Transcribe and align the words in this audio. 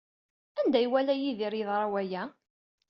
Anda 0.59 0.77
ay 0.79 0.85
iwala 0.87 1.13
Yidir 1.21 1.53
yeḍra 1.57 1.87
waya? 1.93 2.23